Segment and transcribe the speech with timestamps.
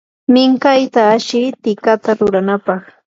[0.33, 2.81] minkayta ashi tikata ruranampaq.